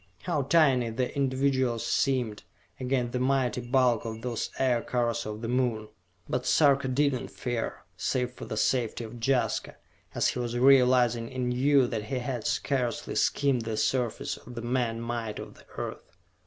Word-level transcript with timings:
How 0.23 0.41
tiny 0.41 0.89
the 0.89 1.15
individuals 1.15 1.85
seemed, 1.85 2.41
against 2.79 3.11
the 3.11 3.19
mighty 3.19 3.61
bulk 3.61 4.03
of 4.03 4.23
those 4.23 4.49
Aircars 4.57 5.27
of 5.27 5.41
the 5.43 5.47
Moon! 5.47 5.89
But 6.27 6.47
Sarka 6.47 6.87
did 6.87 7.13
not 7.13 7.29
fear, 7.29 7.83
save 7.97 8.31
for 8.31 8.45
the 8.45 8.57
safety 8.57 9.03
of 9.03 9.23
Jaska, 9.23 9.75
as 10.15 10.29
he 10.29 10.39
was 10.39 10.57
realizing 10.57 11.31
anew 11.31 11.85
that 11.85 12.05
he 12.05 12.17
had 12.17 12.47
scarcely 12.47 13.13
skimmed 13.13 13.61
the 13.61 13.77
surface 13.77 14.37
of 14.37 14.55
the 14.55 14.63
man 14.63 15.01
might 15.01 15.37
of 15.37 15.53
the 15.53 15.67
Earth. 15.77 16.17